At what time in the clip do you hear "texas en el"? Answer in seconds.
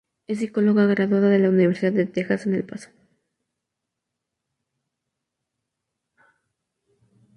2.07-2.65